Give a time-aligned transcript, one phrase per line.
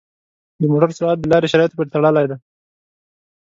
[0.59, 2.37] د موټر سرعت د لارې شرایطو پورې تړلی دی.